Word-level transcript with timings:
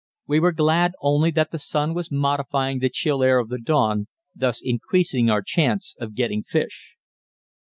We 0.25 0.39
were 0.39 0.51
glad 0.51 0.93
only 0.99 1.29
that 1.29 1.51
the 1.51 1.59
sun 1.59 1.93
was 1.93 2.11
modifying 2.11 2.79
the 2.79 2.89
chill 2.89 3.21
air 3.21 3.37
of 3.37 3.49
the 3.49 3.59
dawn, 3.59 4.07
thus 4.35 4.59
increasing 4.59 5.29
our 5.29 5.43
chance 5.43 5.95
of 5.99 6.15
getting 6.15 6.41
fish. 6.41 6.95